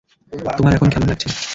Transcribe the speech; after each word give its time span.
তোমার 0.57 0.73
এখন 0.73 0.87
কেমন 0.89 1.07
লাগছে? 1.07 1.27